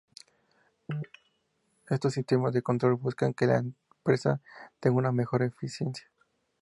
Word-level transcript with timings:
Estos 1.87 2.15
sistemas 2.15 2.53
de 2.53 2.63
control 2.63 2.95
buscan 2.95 3.35
que 3.35 3.45
la 3.45 3.59
empresa 3.59 4.41
tenga 4.79 4.97
una 4.97 5.11
mejor 5.11 5.43
eficiencia. 5.43 6.09